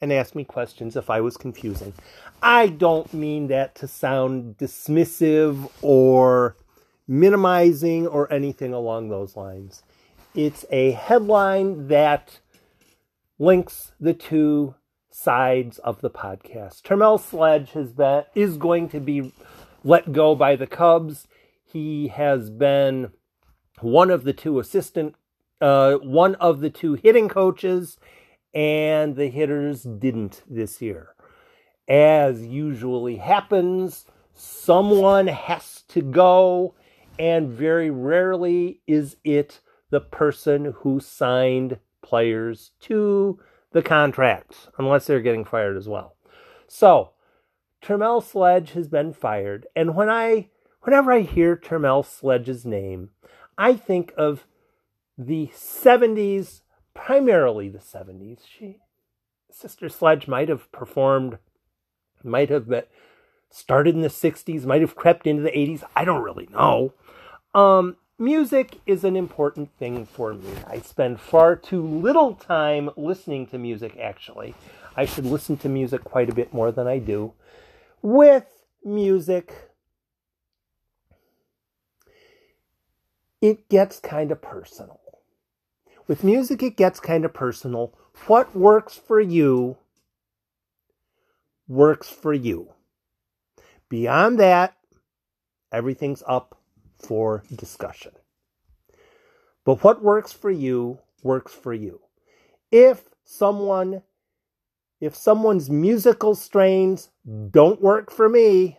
and 0.00 0.12
ask 0.12 0.34
me 0.34 0.44
questions 0.44 0.96
if 0.96 1.08
I 1.10 1.20
was 1.20 1.36
confusing. 1.36 1.94
I 2.42 2.68
don't 2.68 3.12
mean 3.12 3.48
that 3.48 3.74
to 3.76 3.88
sound 3.88 4.58
dismissive 4.58 5.70
or 5.82 6.56
minimizing 7.08 8.06
or 8.06 8.32
anything 8.32 8.72
along 8.72 9.08
those 9.08 9.36
lines. 9.36 9.82
It's 10.34 10.64
a 10.70 10.90
headline 10.90 11.88
that 11.88 12.40
links 13.38 13.92
the 13.98 14.14
two 14.14 14.74
sides 15.10 15.78
of 15.78 16.02
the 16.02 16.10
podcast. 16.10 16.82
Terrmel 16.82 17.18
Sledge 17.18 17.70
has 17.72 17.92
been 17.92 18.24
is 18.34 18.58
going 18.58 18.88
to 18.90 19.00
be 19.00 19.32
let 19.82 20.12
go 20.12 20.34
by 20.34 20.56
the 20.56 20.66
Cubs. 20.66 21.26
He 21.64 22.08
has 22.08 22.50
been 22.50 23.12
one 23.80 24.10
of 24.10 24.24
the 24.24 24.32
two 24.32 24.58
assistant 24.58 25.14
uh, 25.60 25.94
one 25.94 26.34
of 26.36 26.60
the 26.60 26.70
two 26.70 26.94
hitting 26.94 27.28
coaches 27.28 27.98
and 28.56 29.16
the 29.16 29.28
hitters 29.28 29.82
didn't 29.82 30.42
this 30.48 30.80
year. 30.80 31.14
As 31.86 32.44
usually 32.46 33.16
happens, 33.16 34.06
someone 34.32 35.26
has 35.26 35.82
to 35.88 36.00
go, 36.00 36.74
and 37.18 37.50
very 37.50 37.90
rarely 37.90 38.80
is 38.86 39.18
it 39.24 39.60
the 39.90 40.00
person 40.00 40.74
who 40.78 40.98
signed 41.00 41.78
players 42.00 42.70
to 42.80 43.38
the 43.72 43.82
contracts, 43.82 44.68
unless 44.78 45.06
they're 45.06 45.20
getting 45.20 45.44
fired 45.44 45.76
as 45.76 45.86
well. 45.86 46.16
So, 46.66 47.10
Terrmel 47.82 48.22
Sledge 48.22 48.70
has 48.70 48.88
been 48.88 49.12
fired, 49.12 49.66
and 49.76 49.94
when 49.94 50.08
I 50.08 50.48
whenever 50.80 51.12
I 51.12 51.20
hear 51.20 51.56
Terrmel 51.56 52.06
Sledge's 52.06 52.64
name, 52.64 53.10
I 53.58 53.74
think 53.74 54.14
of 54.16 54.46
the 55.18 55.50
70s 55.54 56.62
primarily 56.96 57.68
the 57.68 57.78
70s. 57.78 58.40
She, 58.48 58.78
Sister 59.50 59.88
Sledge 59.88 60.26
might 60.26 60.48
have 60.48 60.70
performed, 60.72 61.38
might 62.24 62.50
have 62.50 62.68
been, 62.68 62.84
started 63.50 63.94
in 63.94 64.00
the 64.00 64.08
60s, 64.08 64.64
might 64.64 64.80
have 64.80 64.96
crept 64.96 65.26
into 65.26 65.42
the 65.42 65.50
80s. 65.50 65.84
I 65.94 66.04
don't 66.04 66.22
really 66.22 66.48
know. 66.50 66.94
Um, 67.54 67.96
music 68.18 68.80
is 68.86 69.04
an 69.04 69.16
important 69.16 69.70
thing 69.78 70.06
for 70.06 70.34
me. 70.34 70.50
I 70.66 70.80
spend 70.80 71.20
far 71.20 71.54
too 71.54 71.82
little 71.82 72.34
time 72.34 72.90
listening 72.96 73.46
to 73.48 73.58
music, 73.58 73.96
actually. 74.00 74.54
I 74.96 75.04
should 75.04 75.26
listen 75.26 75.56
to 75.58 75.68
music 75.68 76.02
quite 76.02 76.30
a 76.30 76.34
bit 76.34 76.52
more 76.52 76.72
than 76.72 76.86
I 76.86 76.98
do. 76.98 77.34
With 78.02 78.46
music, 78.84 79.70
it 83.42 83.68
gets 83.68 84.00
kind 84.00 84.32
of 84.32 84.40
personal. 84.40 85.00
With 86.08 86.22
music, 86.22 86.62
it 86.62 86.76
gets 86.76 87.00
kind 87.00 87.24
of 87.24 87.34
personal. 87.34 87.92
What 88.26 88.54
works 88.54 88.94
for 88.94 89.20
you 89.20 89.76
works 91.68 92.08
for 92.08 92.32
you. 92.32 92.72
Beyond 93.88 94.38
that, 94.38 94.76
everything's 95.72 96.22
up 96.26 96.58
for 96.98 97.42
discussion. 97.54 98.12
But 99.64 99.82
what 99.82 100.02
works 100.02 100.32
for 100.32 100.50
you 100.50 101.00
works 101.22 101.52
for 101.52 101.74
you. 101.74 102.00
If 102.70 103.04
someone 103.24 104.02
if 104.98 105.14
someone's 105.14 105.68
musical 105.68 106.34
strains 106.34 107.10
don't 107.50 107.82
work 107.82 108.10
for 108.10 108.30
me, 108.30 108.78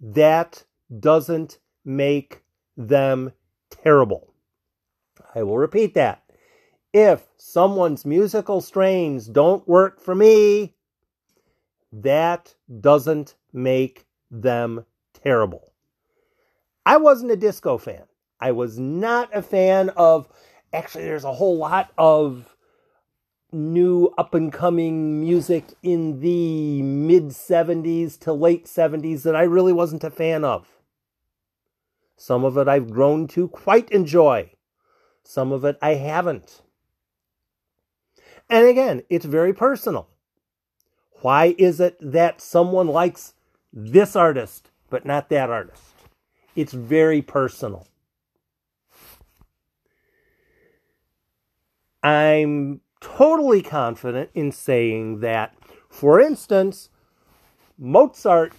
that 0.00 0.64
doesn't 0.98 1.58
make 1.84 2.42
them 2.76 3.32
terrible. 3.70 4.33
I 5.34 5.42
will 5.42 5.58
repeat 5.58 5.94
that. 5.94 6.22
If 6.92 7.26
someone's 7.36 8.04
musical 8.04 8.60
strains 8.60 9.26
don't 9.26 9.66
work 9.66 10.00
for 10.00 10.14
me, 10.14 10.74
that 11.92 12.54
doesn't 12.80 13.34
make 13.52 14.06
them 14.30 14.84
terrible. 15.12 15.72
I 16.86 16.98
wasn't 16.98 17.32
a 17.32 17.36
disco 17.36 17.78
fan. 17.78 18.04
I 18.40 18.52
was 18.52 18.78
not 18.78 19.34
a 19.34 19.42
fan 19.42 19.88
of, 19.90 20.28
actually, 20.72 21.04
there's 21.04 21.24
a 21.24 21.32
whole 21.32 21.56
lot 21.56 21.90
of 21.96 22.54
new 23.52 24.12
up 24.18 24.34
and 24.34 24.52
coming 24.52 25.20
music 25.20 25.64
in 25.82 26.20
the 26.20 26.82
mid 26.82 27.28
70s 27.28 28.18
to 28.20 28.32
late 28.32 28.66
70s 28.66 29.22
that 29.22 29.36
I 29.36 29.42
really 29.42 29.72
wasn't 29.72 30.04
a 30.04 30.10
fan 30.10 30.44
of. 30.44 30.66
Some 32.16 32.44
of 32.44 32.58
it 32.58 32.68
I've 32.68 32.90
grown 32.90 33.26
to 33.28 33.48
quite 33.48 33.90
enjoy. 33.90 34.53
Some 35.24 35.52
of 35.52 35.64
it 35.64 35.78
I 35.82 35.94
haven't. 35.94 36.62
And 38.48 38.66
again, 38.66 39.02
it's 39.08 39.24
very 39.24 39.52
personal. 39.52 40.08
Why 41.22 41.54
is 41.56 41.80
it 41.80 41.96
that 42.00 42.40
someone 42.40 42.86
likes 42.86 43.34
this 43.72 44.14
artist 44.14 44.70
but 44.90 45.06
not 45.06 45.30
that 45.30 45.50
artist? 45.50 45.82
It's 46.54 46.72
very 46.72 47.22
personal. 47.22 47.88
I'm 52.02 52.82
totally 53.00 53.62
confident 53.62 54.28
in 54.34 54.52
saying 54.52 55.20
that, 55.20 55.54
for 55.88 56.20
instance, 56.20 56.90
Mozart 57.78 58.52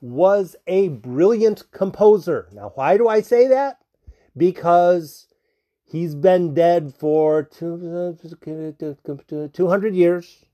was 0.00 0.56
a 0.66 0.88
brilliant 0.88 1.70
composer. 1.70 2.48
Now, 2.52 2.72
why 2.74 2.96
do 2.96 3.06
I 3.06 3.20
say 3.20 3.46
that? 3.46 3.78
Because 4.36 5.27
He's 5.90 6.14
been 6.14 6.52
dead 6.52 6.94
for 6.94 7.42
200 7.42 9.94
years, 9.94 10.44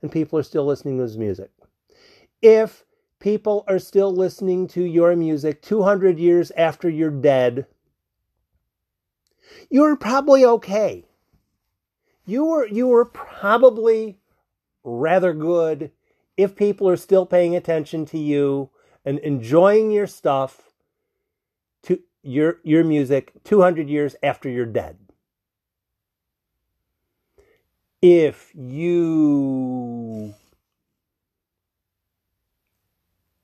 and 0.00 0.12
people 0.12 0.38
are 0.38 0.44
still 0.44 0.64
listening 0.64 0.98
to 0.98 1.02
his 1.02 1.18
music. 1.18 1.50
If 2.40 2.84
people 3.18 3.64
are 3.66 3.80
still 3.80 4.14
listening 4.14 4.68
to 4.68 4.82
your 4.82 5.16
music 5.16 5.60
200 5.60 6.20
years 6.20 6.52
after 6.52 6.88
you're 6.88 7.10
dead, 7.10 7.66
you're 9.70 9.96
probably 9.96 10.44
okay. 10.44 11.04
You 12.24 12.44
were 12.44 12.66
you 12.66 12.86
were 12.86 13.06
probably 13.06 14.20
rather 14.84 15.32
good 15.32 15.90
if 16.36 16.54
people 16.54 16.88
are 16.88 16.96
still 16.96 17.26
paying 17.26 17.56
attention 17.56 18.04
to 18.06 18.18
you 18.18 18.70
and 19.04 19.18
enjoying 19.18 19.90
your 19.90 20.06
stuff 20.06 20.70
your 22.24 22.58
your 22.64 22.84
music 22.84 23.32
200 23.44 23.88
years 23.88 24.16
after 24.22 24.48
you're 24.48 24.66
dead. 24.66 24.98
If 28.02 28.50
you 28.54 30.34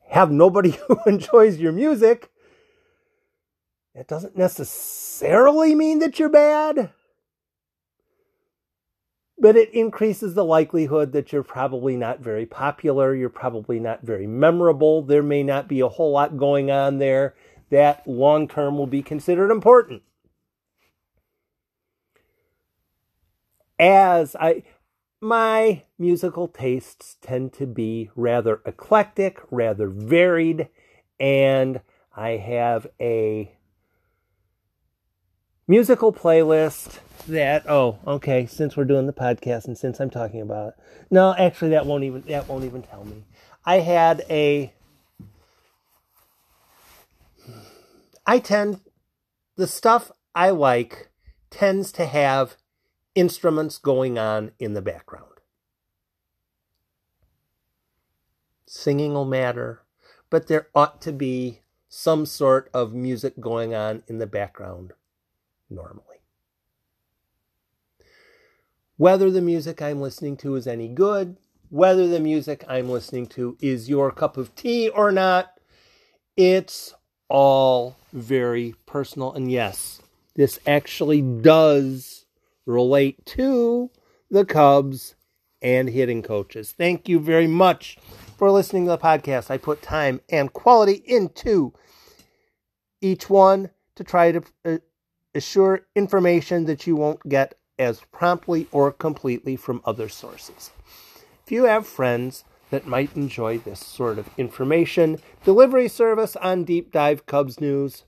have 0.08 0.30
nobody 0.30 0.70
who 0.88 0.98
enjoys 1.06 1.58
your 1.58 1.72
music, 1.72 2.30
it 3.94 4.08
doesn't 4.08 4.36
necessarily 4.36 5.74
mean 5.74 5.98
that 6.00 6.18
you're 6.18 6.28
bad, 6.28 6.90
but 9.38 9.56
it 9.56 9.72
increases 9.72 10.34
the 10.34 10.44
likelihood 10.44 11.12
that 11.12 11.32
you're 11.32 11.42
probably 11.42 11.96
not 11.96 12.20
very 12.20 12.46
popular, 12.46 13.14
you're 13.14 13.28
probably 13.28 13.80
not 13.80 14.02
very 14.02 14.26
memorable, 14.26 15.02
there 15.02 15.22
may 15.22 15.42
not 15.42 15.68
be 15.68 15.80
a 15.80 15.88
whole 15.88 16.12
lot 16.12 16.36
going 16.36 16.70
on 16.70 16.98
there 16.98 17.34
that 17.70 18.06
long 18.06 18.48
term 18.48 18.76
will 18.76 18.86
be 18.86 19.02
considered 19.02 19.50
important. 19.50 20.02
As 23.78 24.36
I, 24.36 24.62
my 25.20 25.84
musical 25.98 26.48
tastes 26.48 27.16
tend 27.20 27.52
to 27.54 27.66
be 27.66 28.10
rather 28.14 28.60
eclectic, 28.66 29.40
rather 29.50 29.88
varied, 29.88 30.68
and 31.18 31.80
I 32.14 32.30
have 32.30 32.86
a 33.00 33.56
musical 35.70 36.12
playlist 36.12 36.98
that 37.28 37.64
oh 37.70 37.96
okay 38.04 38.44
since 38.44 38.76
we're 38.76 38.84
doing 38.84 39.06
the 39.06 39.12
podcast 39.12 39.66
and 39.66 39.78
since 39.78 40.00
i'm 40.00 40.10
talking 40.10 40.40
about 40.40 40.68
it 40.68 40.74
no 41.12 41.32
actually 41.38 41.70
that 41.70 41.86
won't 41.86 42.02
even 42.02 42.20
that 42.22 42.48
won't 42.48 42.64
even 42.64 42.82
tell 42.82 43.04
me 43.04 43.22
i 43.64 43.78
had 43.78 44.24
a 44.28 44.72
I 48.30 48.38
tend, 48.38 48.82
the 49.56 49.66
stuff 49.66 50.12
I 50.36 50.50
like 50.50 51.10
tends 51.50 51.90
to 51.90 52.06
have 52.06 52.54
instruments 53.16 53.76
going 53.76 54.20
on 54.20 54.52
in 54.60 54.74
the 54.74 54.80
background. 54.80 55.40
Singing 58.68 59.14
will 59.14 59.24
matter, 59.24 59.82
but 60.30 60.46
there 60.46 60.68
ought 60.76 61.02
to 61.02 61.12
be 61.12 61.62
some 61.88 62.24
sort 62.24 62.70
of 62.72 62.94
music 62.94 63.40
going 63.40 63.74
on 63.74 64.04
in 64.06 64.18
the 64.18 64.28
background 64.28 64.92
normally. 65.68 66.22
Whether 68.96 69.32
the 69.32 69.42
music 69.42 69.82
I'm 69.82 70.00
listening 70.00 70.36
to 70.36 70.54
is 70.54 70.68
any 70.68 70.86
good, 70.86 71.36
whether 71.68 72.06
the 72.06 72.20
music 72.20 72.64
I'm 72.68 72.90
listening 72.90 73.26
to 73.30 73.56
is 73.60 73.88
your 73.88 74.12
cup 74.12 74.36
of 74.36 74.54
tea 74.54 74.88
or 74.88 75.10
not, 75.10 75.58
it's 76.36 76.94
all 77.30 77.96
very 78.12 78.74
personal. 78.84 79.32
And 79.32 79.50
yes, 79.50 80.02
this 80.34 80.58
actually 80.66 81.22
does 81.22 82.26
relate 82.66 83.24
to 83.26 83.90
the 84.30 84.44
Cubs 84.44 85.14
and 85.62 85.88
hitting 85.88 86.22
coaches. 86.22 86.72
Thank 86.76 87.08
you 87.08 87.18
very 87.18 87.46
much 87.46 87.96
for 88.36 88.50
listening 88.50 88.84
to 88.84 88.90
the 88.90 88.98
podcast. 88.98 89.50
I 89.50 89.56
put 89.56 89.80
time 89.80 90.20
and 90.28 90.52
quality 90.52 91.02
into 91.06 91.72
each 93.00 93.30
one 93.30 93.70
to 93.94 94.04
try 94.04 94.32
to 94.32 94.42
uh, 94.64 94.78
assure 95.34 95.86
information 95.94 96.64
that 96.66 96.86
you 96.86 96.96
won't 96.96 97.28
get 97.28 97.54
as 97.78 98.02
promptly 98.12 98.66
or 98.72 98.92
completely 98.92 99.56
from 99.56 99.80
other 99.84 100.08
sources. 100.08 100.70
If 101.44 101.52
you 101.52 101.64
have 101.64 101.86
friends 101.86 102.44
that 102.70 102.86
might 102.86 103.14
enjoy 103.16 103.58
this 103.58 103.80
sort 103.80 104.18
of 104.18 104.28
information 104.38 105.18
delivery 105.44 105.88
service 105.88 106.36
on 106.36 106.64
Deep 106.64 106.92
Dive 106.92 107.26
Cubs 107.26 107.60
News, 107.60 108.04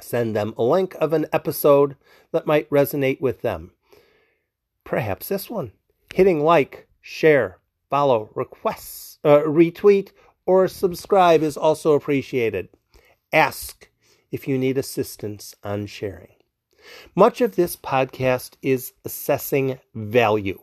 send 0.00 0.34
them 0.34 0.54
a 0.56 0.62
link 0.62 0.94
of 1.00 1.12
an 1.12 1.26
episode 1.32 1.96
that 2.32 2.46
might 2.46 2.70
resonate 2.70 3.20
with 3.20 3.42
them. 3.42 3.72
Perhaps 4.84 5.28
this 5.28 5.50
one. 5.50 5.72
Hitting 6.14 6.40
like, 6.40 6.88
share, 7.00 7.58
follow, 7.88 8.30
requests, 8.34 9.18
uh, 9.24 9.40
retweet, 9.40 10.10
or 10.46 10.66
subscribe 10.68 11.42
is 11.42 11.56
also 11.56 11.92
appreciated. 11.92 12.68
Ask 13.32 13.88
if 14.32 14.48
you 14.48 14.58
need 14.58 14.78
assistance 14.78 15.54
on 15.62 15.86
sharing. 15.86 16.34
Much 17.14 17.40
of 17.40 17.56
this 17.56 17.76
podcast 17.76 18.54
is 18.62 18.92
assessing 19.04 19.78
value. 19.94 20.60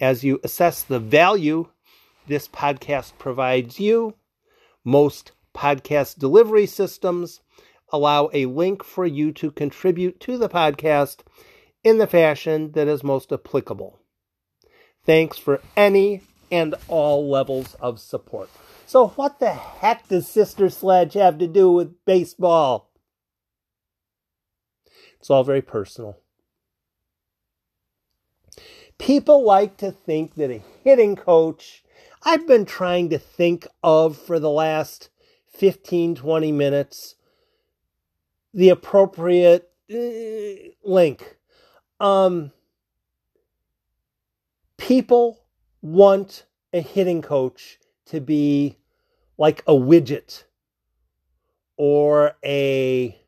As 0.00 0.22
you 0.22 0.38
assess 0.44 0.82
the 0.82 1.00
value 1.00 1.68
this 2.28 2.46
podcast 2.46 3.12
provides 3.18 3.80
you, 3.80 4.14
most 4.84 5.32
podcast 5.54 6.18
delivery 6.18 6.66
systems 6.66 7.40
allow 7.90 8.30
a 8.32 8.46
link 8.46 8.84
for 8.84 9.06
you 9.06 9.32
to 9.32 9.50
contribute 9.50 10.20
to 10.20 10.38
the 10.38 10.48
podcast 10.48 11.20
in 11.82 11.98
the 11.98 12.06
fashion 12.06 12.72
that 12.72 12.86
is 12.86 13.02
most 13.02 13.32
applicable. 13.32 13.98
Thanks 15.04 15.38
for 15.38 15.60
any 15.76 16.22
and 16.50 16.74
all 16.86 17.28
levels 17.28 17.74
of 17.80 17.98
support. 17.98 18.50
So, 18.86 19.08
what 19.08 19.38
the 19.40 19.52
heck 19.52 20.08
does 20.08 20.28
Sister 20.28 20.70
Sledge 20.70 21.14
have 21.14 21.38
to 21.38 21.46
do 21.46 21.70
with 21.70 22.04
baseball? 22.04 22.90
It's 25.18 25.30
all 25.30 25.44
very 25.44 25.62
personal. 25.62 26.18
People 28.98 29.44
like 29.44 29.76
to 29.78 29.92
think 29.92 30.34
that 30.34 30.50
a 30.50 30.62
hitting 30.82 31.16
coach, 31.16 31.84
I've 32.28 32.46
been 32.46 32.66
trying 32.66 33.08
to 33.08 33.18
think 33.18 33.66
of 33.82 34.18
for 34.18 34.38
the 34.38 34.50
last 34.50 35.08
15, 35.46 36.14
20 36.14 36.52
minutes 36.52 37.14
the 38.52 38.68
appropriate 38.68 39.70
uh, 39.90 40.68
link. 40.84 41.38
Um, 41.98 42.52
people 44.76 45.40
want 45.80 46.44
a 46.74 46.82
hitting 46.82 47.22
coach 47.22 47.78
to 48.04 48.20
be 48.20 48.76
like 49.38 49.62
a 49.66 49.72
widget 49.72 50.44
or 51.78 52.36
a 52.44 53.18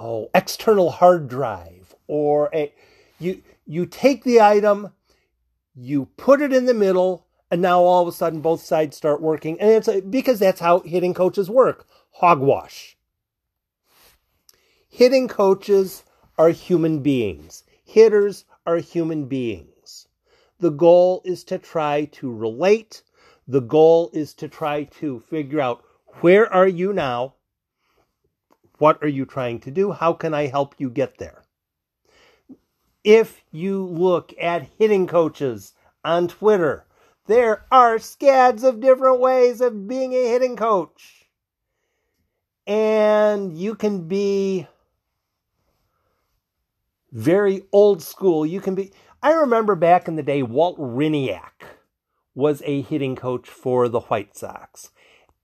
oh 0.00 0.30
external 0.34 0.90
hard 0.92 1.28
drive 1.28 1.94
or 2.06 2.48
a 2.54 2.72
you 3.18 3.42
you 3.66 3.84
take 3.84 4.24
the 4.24 4.40
item 4.40 4.92
you 5.74 6.06
put 6.16 6.40
it 6.40 6.52
in 6.52 6.66
the 6.66 6.74
middle 6.74 7.26
and 7.50 7.60
now 7.60 7.80
all 7.80 8.02
of 8.02 8.08
a 8.08 8.12
sudden 8.12 8.40
both 8.40 8.62
sides 8.62 8.96
start 8.96 9.20
working 9.20 9.60
and 9.60 9.70
it's 9.70 9.88
a, 9.88 10.00
because 10.00 10.38
that's 10.38 10.60
how 10.60 10.80
hitting 10.80 11.14
coaches 11.14 11.48
work 11.48 11.86
hogwash 12.16 12.96
hitting 14.88 15.28
coaches 15.28 16.04
are 16.38 16.50
human 16.50 17.00
beings 17.00 17.64
hitters 17.84 18.44
are 18.66 18.78
human 18.78 19.26
beings 19.26 20.08
the 20.62 20.70
goal 20.70 21.22
is 21.24 21.42
to 21.44 21.58
try 21.58 22.04
to 22.12 22.32
relate. 22.32 23.02
The 23.48 23.60
goal 23.60 24.10
is 24.12 24.32
to 24.34 24.46
try 24.46 24.84
to 25.00 25.18
figure 25.18 25.60
out 25.60 25.82
where 26.20 26.46
are 26.52 26.68
you 26.68 26.92
now? 26.92 27.34
What 28.78 29.02
are 29.02 29.08
you 29.08 29.26
trying 29.26 29.58
to 29.62 29.72
do? 29.72 29.90
How 29.90 30.12
can 30.12 30.32
I 30.32 30.46
help 30.46 30.76
you 30.78 30.88
get 30.88 31.18
there? 31.18 31.41
If 33.04 33.42
you 33.50 33.84
look 33.84 34.32
at 34.40 34.68
hitting 34.78 35.06
coaches 35.06 35.74
on 36.04 36.28
Twitter, 36.28 36.86
there 37.26 37.64
are 37.70 37.98
scads 37.98 38.62
of 38.62 38.80
different 38.80 39.20
ways 39.20 39.60
of 39.60 39.88
being 39.88 40.12
a 40.12 40.28
hitting 40.28 40.56
coach. 40.56 41.28
And 42.66 43.56
you 43.56 43.74
can 43.74 44.06
be 44.06 44.68
very 47.10 47.62
old 47.72 48.02
school. 48.02 48.46
You 48.46 48.60
can 48.60 48.74
be, 48.74 48.92
I 49.22 49.32
remember 49.32 49.74
back 49.74 50.06
in 50.06 50.16
the 50.16 50.22
day, 50.22 50.42
Walt 50.42 50.78
Hriniak 50.78 51.64
was 52.34 52.62
a 52.64 52.82
hitting 52.82 53.16
coach 53.16 53.48
for 53.48 53.88
the 53.88 54.00
White 54.00 54.36
Sox. 54.36 54.90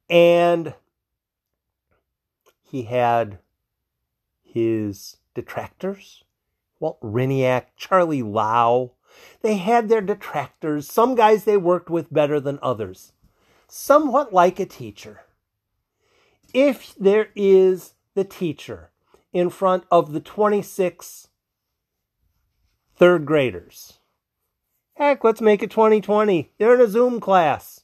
And 0.09 0.75
he 2.63 2.85
had 2.85 3.41
his 4.43 5.17
detractors. 5.35 6.25
Walt 6.81 7.01
Hriniak, 7.01 7.67
Charlie 7.77 8.23
Lau. 8.23 8.93
They 9.43 9.57
had 9.57 9.89
their 9.89 10.01
detractors. 10.01 10.91
Some 10.91 11.15
guys 11.15 11.45
they 11.45 11.57
worked 11.57 11.91
with 11.91 12.13
better 12.13 12.41
than 12.41 12.59
others. 12.63 13.13
Somewhat 13.67 14.33
like 14.33 14.61
a 14.61 14.67
teacher. 14.67 15.23
If 16.55 16.95
there 16.95 17.29
is 17.35 17.95
the 18.15 18.25
teacher 18.25 18.91
in 19.33 19.51
front 19.51 19.85
of 19.91 20.13
the 20.13 20.21
26 20.21 21.29
third 22.97 23.27
graders. 23.27 23.99
Heck, 24.95 25.23
let's 25.23 25.41
make 25.41 25.63
it 25.63 25.71
2020. 25.71 26.53
They're 26.59 26.75
in 26.75 26.81
a 26.81 26.89
Zoom 26.89 27.21
class. 27.21 27.83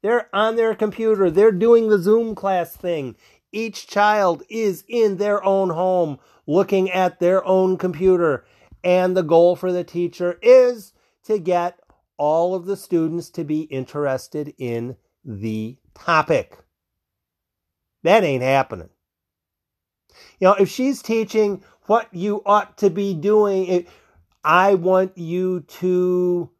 They're 0.00 0.34
on 0.34 0.56
their 0.56 0.74
computer. 0.74 1.30
They're 1.30 1.52
doing 1.52 1.88
the 1.88 1.98
Zoom 1.98 2.34
class 2.34 2.74
thing. 2.74 3.16
Each 3.52 3.86
child 3.86 4.42
is 4.48 4.84
in 4.88 5.16
their 5.16 5.42
own 5.42 5.70
home 5.70 6.18
looking 6.46 6.90
at 6.90 7.20
their 7.20 7.44
own 7.44 7.76
computer. 7.78 8.44
And 8.84 9.16
the 9.16 9.22
goal 9.22 9.56
for 9.56 9.72
the 9.72 9.84
teacher 9.84 10.38
is 10.42 10.92
to 11.24 11.38
get 11.38 11.78
all 12.16 12.54
of 12.54 12.66
the 12.66 12.76
students 12.76 13.30
to 13.30 13.44
be 13.44 13.62
interested 13.62 14.54
in 14.58 14.96
the 15.24 15.76
topic. 15.94 16.58
That 18.02 18.24
ain't 18.24 18.42
happening. 18.42 18.90
You 20.40 20.48
know, 20.48 20.54
if 20.54 20.68
she's 20.68 21.02
teaching 21.02 21.62
what 21.86 22.08
you 22.12 22.42
ought 22.46 22.78
to 22.78 22.90
be 22.90 23.14
doing, 23.14 23.86
I 24.44 24.74
want 24.74 25.16
you 25.18 25.60
to 25.60 26.50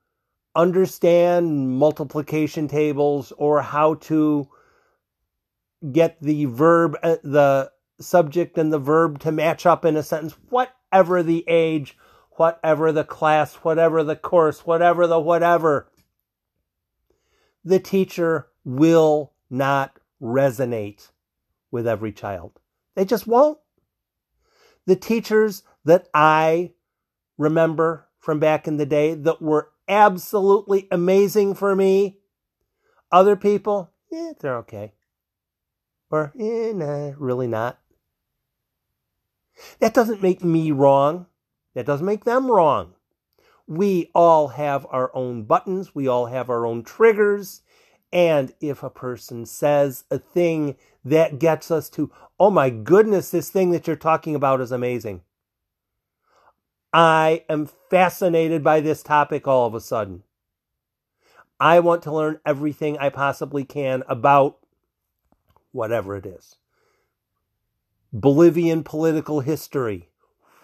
understand 0.55 1.79
multiplication 1.79 2.69
tables 2.69 3.33
or 3.37 3.63
how 3.63 3.95
to 3.95 4.49
get 5.93 6.21
the 6.21 6.47
verb, 6.47 6.97
uh, 7.03 7.17
the 7.23 7.71
subject 8.01 8.59
and 8.59 8.73
the 8.73 8.79
verb 8.79 9.19
to 9.21 9.33
match 9.33 9.67
up 9.67 9.85
in 9.85 9.97
a 9.97 10.03
sentence, 10.03 10.35
whatever 10.51 11.23
the 11.23 11.45
age, 11.49 11.97
whatever 12.33 12.93
the 12.93 13.05
class, 13.05 13.55
whatever 13.57 14.03
the 14.05 14.17
course, 14.17 14.67
whatever 14.67 15.07
the 15.07 15.21
whatever. 15.21 15.91
The 17.65 17.81
teacher 17.81 18.49
will 18.65 19.33
not 19.51 19.99
resonate 20.23 21.11
with 21.71 21.87
every 21.87 22.13
child. 22.13 22.61
They 22.95 23.05
just 23.05 23.27
won't. 23.27 23.59
The 24.87 24.97
teachers 24.97 25.63
that 25.85 26.09
I 26.15 26.73
remember 27.37 28.09
from 28.19 28.39
back 28.39 28.67
in 28.67 28.77
the 28.77 28.87
day 28.87 29.15
that 29.15 29.41
were 29.41 29.71
absolutely 29.89 30.89
amazing 30.91 31.55
for 31.55 31.75
me. 31.75 32.19
Other 33.11 33.37
people, 33.37 33.91
eh, 34.13 34.33
they're 34.41 34.59
okay. 34.59 34.93
Or, 36.11 36.33
eh, 36.39 36.73
nah, 36.75 37.13
really 37.19 37.47
not. 37.47 37.79
That 39.81 39.95
doesn't 39.95 40.23
make 40.23 40.43
me 40.43 40.71
wrong. 40.71 41.27
That 41.75 41.87
doesn't 41.87 42.07
make 42.07 42.25
them 42.25 42.51
wrong. 42.51 42.95
We 43.67 44.11
all 44.15 44.49
have 44.49 44.87
our 44.91 45.11
own 45.15 45.43
buttons. 45.43 45.95
We 45.95 46.09
all 46.09 46.27
have 46.27 46.49
our 46.49 46.65
own 46.65 46.83
triggers. 46.83 47.63
And 48.13 48.55
if 48.61 48.83
a 48.83 48.91
person 48.91 49.45
says 49.45 50.05
a 50.11 50.19
thing 50.19 50.77
that 51.05 51.39
gets 51.39 51.71
us 51.71 51.91
to, 51.91 52.11
oh 52.41 52.51
my 52.51 52.71
goodness, 52.71 53.31
this 53.31 53.51
thing 53.51 53.71
that 53.73 53.87
you're 53.87 53.97
talking 53.97 54.35
about 54.35 54.61
is 54.61 54.73
amazing. 54.73 55.23
I 56.93 57.45
am 57.51 57.69
fascinated 57.91 58.65
by 58.65 58.81
this 58.81 59.03
topic 59.03 59.47
all 59.47 59.67
of 59.67 59.75
a 59.75 59.81
sudden. 59.81 60.23
I 61.61 61.81
want 61.81 62.03
to 62.05 62.13
learn 62.13 62.41
everything 62.47 62.97
I 62.97 63.11
possibly 63.11 63.65
can 63.65 64.03
about 64.09 64.59
whatever 65.79 66.17
it 66.17 66.27
is. 66.27 66.57
Bolivian 68.13 68.83
political 68.83 69.41
history, 69.41 70.09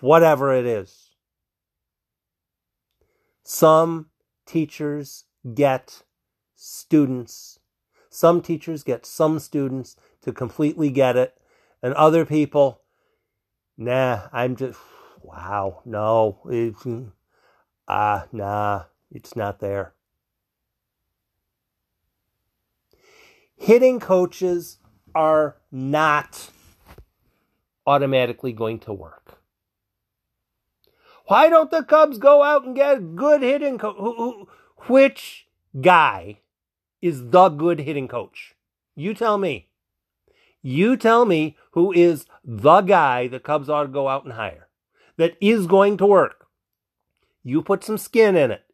whatever 0.00 0.52
it 0.52 0.66
is. 0.66 1.10
Some 3.44 4.06
teachers 4.44 5.24
get 5.54 6.02
students. 6.56 7.60
Some 8.10 8.42
teachers 8.42 8.82
get 8.82 9.06
some 9.06 9.38
students 9.38 9.94
to 10.22 10.32
completely 10.32 10.90
get 10.90 11.16
it, 11.16 11.36
and 11.80 11.94
other 11.94 12.24
people, 12.24 12.80
nah, 13.76 14.22
I'm 14.32 14.56
just, 14.56 14.80
wow, 15.22 15.80
no, 15.84 16.38
ah, 17.86 18.22
uh, 18.22 18.26
nah, 18.32 18.82
it's 19.12 19.36
not 19.36 19.60
there. 19.60 19.94
Hitting 23.56 24.00
coaches 24.00 24.78
are 25.14 25.56
not 25.70 26.50
automatically 27.86 28.52
going 28.52 28.78
to 28.80 28.92
work. 28.92 29.38
Why 31.26 31.48
don't 31.48 31.70
the 31.70 31.82
Cubs 31.82 32.18
go 32.18 32.42
out 32.42 32.64
and 32.64 32.76
get 32.76 32.98
a 32.98 33.00
good 33.00 33.42
hitting 33.42 33.78
coach? 33.78 34.46
Which 34.88 35.46
guy 35.80 36.40
is 37.00 37.30
the 37.30 37.48
good 37.48 37.80
hitting 37.80 38.08
coach? 38.08 38.54
You 38.94 39.14
tell 39.14 39.38
me. 39.38 39.68
You 40.62 40.96
tell 40.96 41.24
me 41.24 41.56
who 41.72 41.92
is 41.92 42.26
the 42.44 42.80
guy 42.80 43.28
the 43.28 43.40
Cubs 43.40 43.68
ought 43.68 43.82
to 43.82 43.88
go 43.88 44.08
out 44.08 44.24
and 44.24 44.34
hire 44.34 44.68
that 45.16 45.36
is 45.40 45.66
going 45.66 45.96
to 45.98 46.06
work. 46.06 46.46
You 47.42 47.62
put 47.62 47.84
some 47.84 47.98
skin 47.98 48.36
in 48.36 48.50
it. 48.50 48.64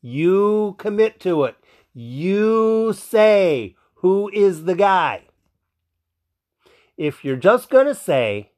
You 0.00 0.76
commit 0.78 1.20
to 1.20 1.44
it. 1.44 1.56
You 1.92 2.92
say 2.92 3.76
who 3.96 4.30
is 4.32 4.64
the 4.64 4.76
guy. 4.76 5.24
If 7.00 7.24
you're 7.24 7.36
just 7.36 7.70
going 7.70 7.86
to 7.86 7.94
say, 7.94 8.50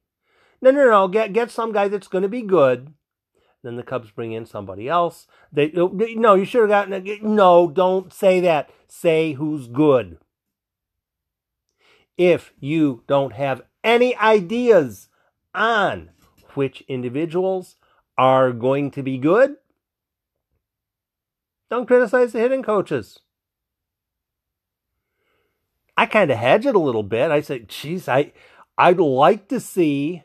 no, 0.61 0.73
no, 0.73 0.91
no, 0.91 1.07
get, 1.07 1.33
get 1.33 1.49
some 1.49 1.71
guy 1.73 1.87
that's 1.87 2.09
going 2.09 2.23
to 2.23 2.29
be 2.29 2.43
good, 2.43 2.93
then 3.63 3.77
the 3.77 3.85
Cubs 3.85 4.11
bring 4.11 4.33
in 4.33 4.47
somebody 4.47 4.89
else. 4.89 5.29
They 5.53 5.71
uh, 5.73 5.87
no, 5.93 6.35
you 6.35 6.45
should 6.45 6.69
have 6.69 6.91
gotten 6.91 7.37
no. 7.37 7.71
Don't 7.71 8.13
say 8.13 8.41
that. 8.41 8.69
Say 8.89 9.35
who's 9.35 9.69
good. 9.69 10.19
If 12.19 12.53
you 12.59 13.05
don't 13.07 13.33
have 13.35 13.63
any 13.85 14.17
ideas 14.17 15.07
on 15.55 16.11
which 16.55 16.83
individuals 16.89 17.77
are 18.19 18.51
going 18.51 18.91
to 18.91 19.05
be 19.05 19.19
good, 19.19 19.55
don't 21.71 21.87
criticize 21.87 22.33
the 22.33 22.41
hitting 22.41 22.65
coaches. 22.65 23.21
I 25.97 26.07
kind 26.07 26.31
of 26.31 26.39
hedge 26.39 26.67
it 26.67 26.75
a 26.75 26.81
little 26.81 27.03
bit. 27.03 27.31
I 27.31 27.41
say, 27.41 27.61
geez, 27.61 28.09
I, 28.09 28.33
I'd 28.79 28.99
like 28.99 29.49
to 29.49 29.61
see 29.61 30.25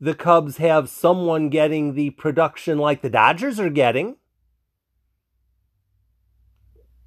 the 0.00 0.14
Cubs 0.14 0.58
have 0.58 0.88
someone 0.88 1.48
getting 1.48 1.94
the 1.94 2.10
production 2.10 2.78
like 2.78 3.02
the 3.02 3.10
Dodgers 3.10 3.58
are 3.58 3.70
getting. 3.70 4.16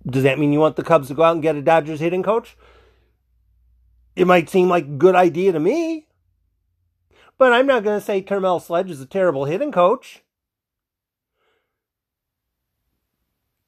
Does 0.06 0.24
that 0.24 0.40
mean 0.40 0.54
you 0.54 0.60
want 0.60 0.76
the 0.76 0.84
Cubs 0.84 1.10
to 1.10 1.14
go 1.14 1.24
out 1.24 1.34
and 1.34 1.42
get 1.42 1.56
a 1.56 1.62
Dodgers 1.62 2.00
hitting 2.00 2.24
coach? 2.24 2.58
It 4.16 4.26
might 4.26 4.50
seem 4.50 4.68
like 4.68 4.86
a 4.86 4.98
good 4.98 5.16
idea 5.16 5.52
to 5.52 5.60
me. 5.60 6.08
But 7.38 7.54
I'm 7.54 7.68
not 7.68 7.84
going 7.84 8.00
to 8.00 8.06
say 8.06 8.22
Terrmel 8.22 8.62
Sledge 8.62 8.92
is 8.92 9.00
a 9.00 9.06
terrible 9.06 9.46
hitting 9.46 9.72
coach. 9.72 10.24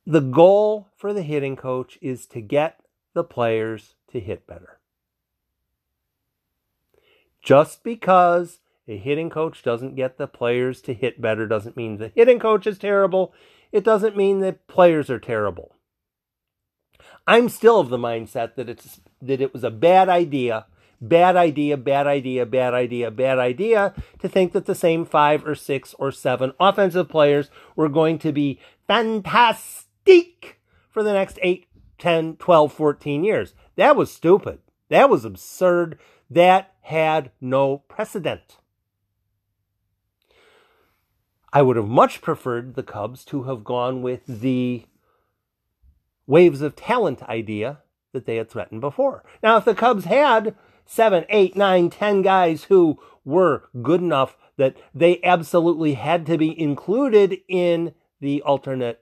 The 0.06 0.20
goal 0.20 0.90
for 0.98 1.14
the 1.14 1.22
hitting 1.22 1.56
coach 1.56 1.98
is 2.02 2.26
to 2.28 2.42
get 2.42 2.81
the 3.14 3.24
players 3.24 3.96
to 4.12 4.20
hit 4.20 4.48
better. 4.48 4.80
Just 7.42 7.84
because 7.84 8.60
a 8.88 8.98
hitting 8.98 9.30
coach 9.30 9.64
doesn't 9.64 9.96
get 9.96 10.18
the 10.18 10.28
players 10.28 10.82
to 10.82 10.94
hit 10.94 11.22
better 11.22 11.48
doesn't 11.48 11.78
mean 11.78 11.98
the 11.98 12.12
hitting 12.16 12.40
coach 12.40 12.68
is 12.68 12.78
terrible. 12.78 13.34
It 13.72 13.84
doesn't 13.84 14.18
mean 14.18 14.40
that 14.42 14.68
players 14.68 15.10
are 15.10 15.20
terrible. 15.20 15.76
I'm 17.28 17.50
still 17.50 17.80
of 17.80 17.90
the 17.90 17.98
mindset 17.98 18.56
that 18.56 18.70
it's 18.70 19.00
that 19.22 19.42
it 19.42 19.54
was 19.54 19.64
a 19.64 19.72
bad 19.72 20.10
idea, 20.10 20.66
bad 21.00 21.36
idea, 21.36 21.78
bad 21.78 22.08
idea, 22.08 22.46
bad 22.46 22.74
idea, 22.74 23.12
bad 23.12 23.40
idea 23.40 23.94
to 24.20 24.28
think 24.28 24.54
that 24.54 24.66
the 24.66 24.76
same 24.76 25.06
5 25.06 25.48
or 25.48 25.56
6 25.56 25.96
or 26.00 26.12
7 26.12 26.54
offensive 26.60 27.10
players 27.10 27.50
were 27.76 27.90
going 27.90 28.18
to 28.20 28.32
be 28.32 28.60
fantastic 28.88 30.60
for 30.90 31.04
the 31.04 31.14
next 31.14 31.40
8, 31.42 31.68
10, 32.02 32.38
12, 32.38 32.74
14 32.74 33.24
years. 33.24 33.54
That 33.76 33.96
was 33.96 34.12
stupid. 34.12 34.60
That 34.90 35.10
was 35.10 35.24
absurd. 35.24 36.00
That 36.30 36.74
had 36.82 37.32
no 37.40 37.78
precedent. 37.78 38.58
I 41.54 41.62
would 41.62 41.76
have 41.76 41.88
much 41.88 42.22
preferred 42.22 42.76
the 42.76 42.84
Cubs 42.84 43.24
to 43.26 43.44
have 43.44 43.64
gone 43.64 44.02
with 44.02 44.26
the 44.26 44.86
waves 46.26 46.62
of 46.62 46.76
talent 46.76 47.22
idea 47.24 47.80
that 48.14 48.26
they 48.26 48.38
had 48.38 48.50
threatened 48.50 48.82
before. 48.82 49.24
Now, 49.44 49.58
if 49.58 49.66
the 49.66 49.76
Cubs 49.76 50.06
had 50.06 50.56
seven, 50.86 51.26
eight, 51.30 51.56
nine, 51.56 51.90
ten 51.90 52.22
guys 52.22 52.66
who 52.66 53.00
were 53.24 53.70
good 53.82 54.02
enough 54.02 54.38
that 54.58 54.76
they 54.94 55.22
absolutely 55.24 55.94
had 55.94 56.26
to 56.26 56.38
be 56.38 56.60
included 56.60 57.38
in 57.48 57.94
the 58.20 58.42
alternate 58.42 59.02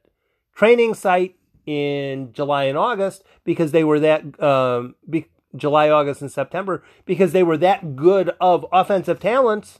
training 0.53 0.93
site 0.93 1.38
in 1.69 2.33
July 2.33 2.63
and 2.63 2.77
August 2.77 3.23
because 3.43 3.71
they 3.71 3.83
were 3.83 3.99
that 3.99 4.41
um, 4.41 4.95
be, 5.09 5.27
July, 5.55 5.89
August, 5.89 6.21
and 6.21 6.31
September 6.31 6.83
because 7.05 7.31
they 7.31 7.43
were 7.43 7.57
that 7.57 7.95
good 7.95 8.31
of 8.39 8.65
offensive 8.71 9.19
talents 9.19 9.79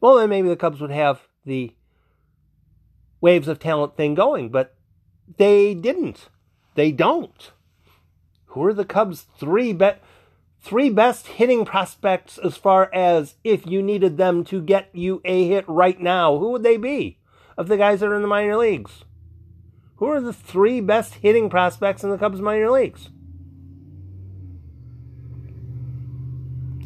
well, 0.00 0.16
then 0.16 0.28
maybe 0.28 0.48
the 0.48 0.56
Cubs 0.56 0.80
would 0.80 0.90
have 0.90 1.26
the 1.44 1.74
waves 3.20 3.48
of 3.48 3.58
talent 3.58 3.96
thing 3.96 4.14
going, 4.14 4.50
but 4.50 4.76
they 5.36 5.74
didn't. 5.74 6.28
They 6.74 6.92
don't. 6.92 7.52
Who 8.46 8.64
are 8.64 8.74
the 8.74 8.84
Cubs' 8.84 9.26
three 9.38 9.72
bet? 9.72 10.02
Three 10.60 10.90
best 10.90 11.26
hitting 11.26 11.64
prospects 11.64 12.38
as 12.38 12.56
far 12.56 12.88
as 12.92 13.36
if 13.44 13.66
you 13.66 13.82
needed 13.82 14.16
them 14.16 14.44
to 14.44 14.60
get 14.60 14.90
you 14.92 15.20
a 15.24 15.46
hit 15.46 15.64
right 15.68 16.00
now, 16.00 16.38
who 16.38 16.50
would 16.52 16.62
they 16.62 16.76
be? 16.76 17.18
Of 17.56 17.68
the 17.68 17.76
guys 17.76 18.00
that 18.00 18.06
are 18.06 18.16
in 18.16 18.22
the 18.22 18.28
minor 18.28 18.56
leagues. 18.56 19.04
Who 19.96 20.06
are 20.06 20.20
the 20.20 20.32
three 20.32 20.80
best 20.80 21.14
hitting 21.14 21.48
prospects 21.48 22.04
in 22.04 22.10
the 22.10 22.18
Cubs 22.18 22.40
minor 22.40 22.70
leagues? 22.70 23.08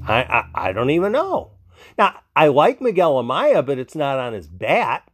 I, 0.06 0.22
I, 0.22 0.68
I 0.68 0.72
don't 0.72 0.90
even 0.90 1.12
know. 1.12 1.52
Now, 1.98 2.20
I 2.36 2.48
like 2.48 2.80
Miguel 2.80 3.22
Amaya, 3.22 3.64
but 3.64 3.78
it's 3.78 3.94
not 3.94 4.18
on 4.18 4.32
his 4.32 4.46
bat. 4.46 5.08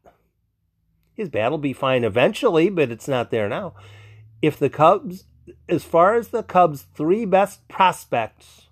His 1.15 1.29
bat 1.31 1.51
will 1.51 1.59
be 1.59 1.73
fine 1.73 2.05
eventually, 2.05 2.69
but 2.69 2.91
it's 2.91 3.09
not 3.09 3.31
there 3.31 3.49
now. 3.49 3.75
If 4.43 4.59
the 4.59 4.69
Cubs, 4.69 5.25
as 5.69 5.83
far 5.83 6.15
as 6.15 6.29
the 6.29 6.43
Cubs' 6.43 6.87
three 6.95 7.25
best 7.25 7.67
prospects 7.69 8.69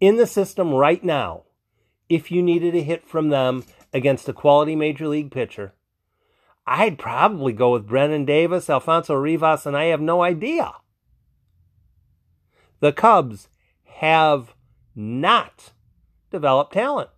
in 0.00 0.16
the 0.16 0.26
system 0.26 0.72
right 0.72 1.04
now, 1.04 1.44
if 2.08 2.30
you 2.30 2.42
needed 2.42 2.74
a 2.74 2.80
hit 2.80 3.06
from 3.06 3.28
them 3.28 3.64
against 3.92 4.28
a 4.28 4.32
quality 4.32 4.74
major 4.74 5.06
league 5.06 5.30
pitcher, 5.30 5.74
I'd 6.66 6.98
probably 6.98 7.52
go 7.52 7.72
with 7.72 7.86
Brennen 7.86 8.24
Davis, 8.24 8.70
Alfonso 8.70 9.14
Rivas, 9.14 9.66
and 9.66 9.76
I 9.76 9.86
have 9.86 10.00
no 10.00 10.22
idea. 10.22 10.72
The 12.80 12.92
Cubs 12.92 13.48
have 13.84 14.54
not 14.94 15.72
developed 16.30 16.72
talent 16.72 17.10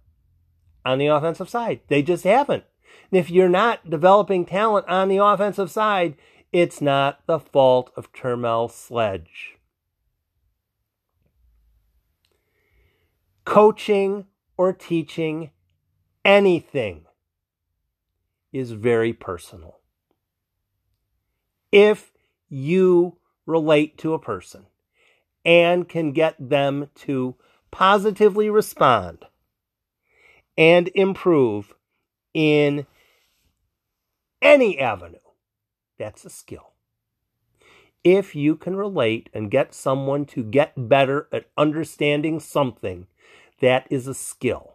on 0.85 0.99
the 0.99 1.07
offensive 1.07 1.49
side. 1.49 1.81
They 1.89 2.03
just 2.03 2.25
haven't. 2.25 2.65
And 3.11 3.19
if 3.19 3.31
you're 3.31 3.49
not 3.49 3.89
developing 3.89 4.45
talent 4.45 4.87
on 4.89 5.09
the 5.09 5.19
offensive 5.19 5.71
side, 5.71 6.17
it's 6.53 6.81
not 6.81 7.21
the 7.27 7.39
fault 7.39 7.91
of 7.97 8.13
Terrmel 8.13 8.71
Sledge. 8.71 9.57
Coaching 13.45 14.27
or 14.57 14.73
teaching 14.73 15.51
anything 16.25 17.07
is 18.55 18.71
very 18.71 19.13
personal. 19.13 19.81
If 21.73 22.13
you 22.49 23.19
relate 23.47 23.99
to 23.99 24.15
a 24.15 24.19
person 24.19 24.67
and 25.45 25.89
can 25.89 26.13
get 26.13 26.37
them 26.39 26.89
to 26.95 27.35
positively 27.73 28.49
respond 28.49 29.25
and 30.57 30.89
improve 30.95 31.75
in 32.33 32.87
any 34.41 34.79
avenue, 34.79 35.19
that's 35.99 36.25
a 36.25 36.31
skill. 36.31 36.75
If 38.05 38.37
you 38.37 38.55
can 38.55 38.77
relate 38.77 39.31
and 39.35 39.51
get 39.51 39.75
someone 39.75 40.27
to 40.27 40.45
get 40.45 40.89
better 40.89 41.29
at 41.33 41.47
understanding 41.57 42.39
something, 42.39 43.09
that 43.61 43.89
is 43.91 44.07
a 44.07 44.15
skill. 44.15 44.74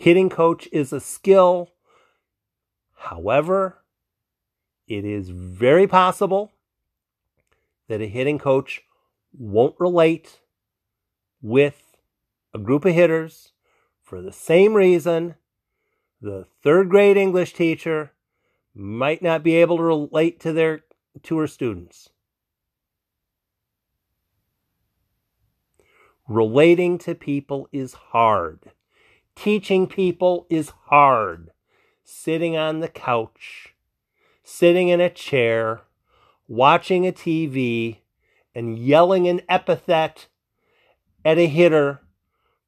Hitting 0.00 0.30
coach 0.30 0.66
is 0.72 0.94
a 0.94 0.98
skill. 0.98 1.74
However, 2.94 3.84
it 4.88 5.04
is 5.04 5.28
very 5.28 5.86
possible 5.86 6.52
that 7.86 8.00
a 8.00 8.06
hitting 8.06 8.38
coach 8.38 8.80
won't 9.38 9.74
relate 9.78 10.40
with 11.42 11.98
a 12.54 12.58
group 12.58 12.86
of 12.86 12.94
hitters 12.94 13.52
for 14.02 14.22
the 14.22 14.32
same 14.32 14.72
reason 14.72 15.34
the 16.22 16.46
third 16.62 16.88
grade 16.88 17.18
English 17.18 17.52
teacher 17.52 18.12
might 18.74 19.20
not 19.20 19.42
be 19.42 19.56
able 19.56 19.76
to 19.76 19.82
relate 19.82 20.40
to 20.40 20.54
their 20.54 20.80
to 21.24 21.36
her 21.36 21.46
students. 21.46 22.08
Relating 26.26 26.96
to 26.96 27.14
people 27.14 27.68
is 27.70 27.92
hard. 27.92 28.72
Teaching 29.36 29.86
people 29.86 30.46
is 30.50 30.72
hard. 30.86 31.50
Sitting 32.04 32.56
on 32.56 32.80
the 32.80 32.88
couch, 32.88 33.74
sitting 34.42 34.88
in 34.88 35.00
a 35.00 35.08
chair, 35.08 35.82
watching 36.48 37.06
a 37.06 37.12
TV, 37.12 37.98
and 38.54 38.78
yelling 38.78 39.28
an 39.28 39.40
epithet 39.48 40.26
at 41.24 41.38
a 41.38 41.46
hitter 41.46 42.00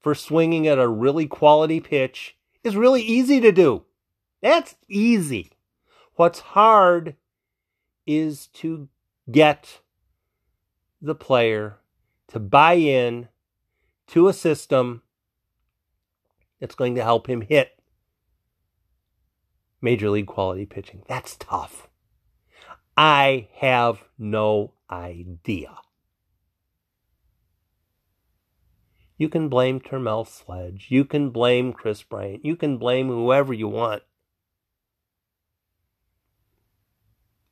for 0.00 0.14
swinging 0.14 0.66
at 0.66 0.78
a 0.78 0.88
really 0.88 1.26
quality 1.26 1.80
pitch 1.80 2.36
is 2.62 2.76
really 2.76 3.02
easy 3.02 3.40
to 3.40 3.52
do. 3.52 3.82
That's 4.40 4.76
easy. 4.88 5.50
What's 6.14 6.40
hard 6.40 7.16
is 8.06 8.48
to 8.48 8.88
get 9.30 9.80
the 11.00 11.14
player 11.14 11.78
to 12.28 12.38
buy 12.38 12.74
in 12.74 13.28
to 14.08 14.28
a 14.28 14.32
system 14.32 15.02
that's 16.62 16.76
going 16.76 16.94
to 16.94 17.02
help 17.02 17.28
him 17.28 17.40
hit 17.40 17.72
major 19.80 20.08
league 20.08 20.28
quality 20.28 20.64
pitching. 20.64 21.02
That's 21.08 21.34
tough. 21.36 21.88
I 22.96 23.48
have 23.56 24.04
no 24.16 24.74
idea. 24.88 25.74
You 29.18 29.28
can 29.28 29.48
blame 29.48 29.80
Terrmel 29.80 30.24
Sledge. 30.24 30.86
You 30.88 31.04
can 31.04 31.30
blame 31.30 31.72
Kris 31.72 32.04
Bryant. 32.04 32.44
You 32.44 32.54
can 32.54 32.78
blame 32.78 33.08
whoever 33.08 33.52
you 33.52 33.66
want. 33.66 34.04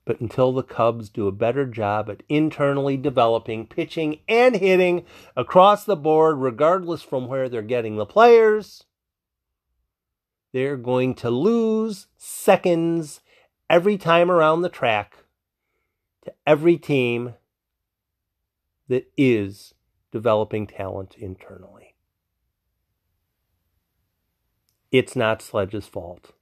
But 0.05 0.21
until 0.21 0.53
the 0.53 0.63
Cubs 0.63 1.09
do 1.09 1.27
a 1.27 1.33
better 1.33 1.67
job 1.67 2.09
at 2.09 2.23
internally 2.29 2.97
developing 2.97 3.67
pitching 3.67 4.21
and 4.29 4.55
hitting 4.55 5.05
across 5.35 5.85
the 5.85 5.97
board, 5.97 6.39
regardless 6.39 7.03
from 7.03 7.27
where 7.27 7.49
they're 7.49 7.63
getting 7.63 7.97
the 7.97 8.07
players, 8.07 8.85
they're 10.53 10.77
going 10.77 11.15
to 11.15 11.31
lose 11.31 12.07
seconds 12.17 13.21
every 13.69 13.97
time 13.97 14.31
around 14.31 14.63
the 14.63 14.69
track 14.69 15.25
to 16.25 16.33
every 16.47 16.77
team 16.77 17.35
that 18.89 19.11
is 19.17 19.75
developing 20.11 20.67
talent 20.67 21.15
internally. 21.19 21.95
It's 24.91 25.15
not 25.15 25.41
Sledge's 25.41 25.87
fault. 25.87 26.33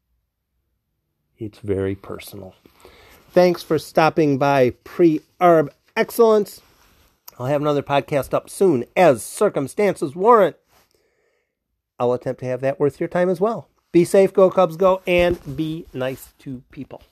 It's 1.37 1.59
very 1.59 1.95
personal. 1.95 2.55
Thanks 3.31 3.63
for 3.63 3.79
stopping 3.79 4.39
by 4.39 4.71
Pre 4.85 5.21
Arb 5.39 5.69
Excellence. 5.95 6.63
I'll 7.39 7.47
have 7.47 7.61
another 7.61 7.83
podcast 7.83 8.33
up 8.33 8.49
soon 8.49 8.85
as 8.97 9.23
circumstances 9.23 10.17
warrant. 10.17 10.57
I'll 12.01 12.15
attempt 12.15 12.41
to 12.41 12.47
have 12.47 12.63
that 12.63 12.81
worth 12.81 12.99
your 12.99 13.09
time 13.09 13.29
as 13.29 13.41
well. 13.41 13.69
Be 13.91 14.05
safe, 14.05 14.35
go 14.35 14.51
Cubs, 14.51 14.77
go, 14.77 15.01
and 15.07 15.39
be 15.57 15.87
nice 15.95 16.35
to 16.41 16.63
people. 16.71 17.03